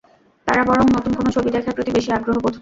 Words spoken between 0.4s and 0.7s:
তারা